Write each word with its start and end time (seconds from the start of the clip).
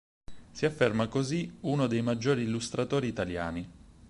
Si 0.49 0.65
afferma 0.65 1.07
così 1.07 1.45
come 1.59 1.73
uno 1.73 1.85
dei 1.85 2.01
maggiori 2.01 2.41
illustratori 2.41 3.05
italiani. 3.07 3.69